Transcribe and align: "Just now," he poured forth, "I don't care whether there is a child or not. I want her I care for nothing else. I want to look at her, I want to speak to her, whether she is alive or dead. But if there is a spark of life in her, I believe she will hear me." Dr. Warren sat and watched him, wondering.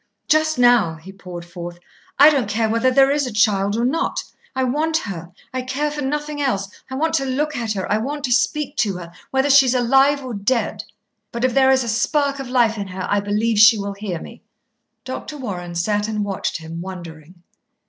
"Just 0.27 0.57
now," 0.57 0.95
he 0.95 1.11
poured 1.11 1.45
forth, 1.45 1.77
"I 2.17 2.31
don't 2.31 2.49
care 2.49 2.67
whether 2.67 2.89
there 2.89 3.11
is 3.11 3.27
a 3.27 3.31
child 3.31 3.75
or 3.77 3.85
not. 3.85 4.23
I 4.55 4.63
want 4.63 4.97
her 4.97 5.31
I 5.53 5.61
care 5.61 5.91
for 5.91 6.01
nothing 6.01 6.41
else. 6.41 6.69
I 6.89 6.95
want 6.95 7.13
to 7.15 7.23
look 7.25 7.55
at 7.55 7.73
her, 7.73 7.87
I 7.91 7.99
want 7.99 8.23
to 8.23 8.31
speak 8.31 8.77
to 8.77 8.97
her, 8.97 9.11
whether 9.29 9.51
she 9.51 9.67
is 9.67 9.75
alive 9.75 10.23
or 10.23 10.33
dead. 10.33 10.85
But 11.31 11.45
if 11.45 11.53
there 11.53 11.69
is 11.69 11.83
a 11.83 11.87
spark 11.87 12.39
of 12.39 12.49
life 12.49 12.79
in 12.79 12.87
her, 12.87 13.05
I 13.11 13.19
believe 13.19 13.59
she 13.59 13.77
will 13.77 13.93
hear 13.93 14.19
me." 14.19 14.41
Dr. 15.05 15.37
Warren 15.37 15.75
sat 15.75 16.07
and 16.07 16.25
watched 16.25 16.57
him, 16.57 16.81
wondering. 16.81 17.43